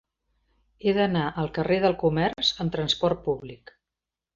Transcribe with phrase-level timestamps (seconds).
[0.87, 3.81] He d'anar al carrer del Comerç amb trasport públic.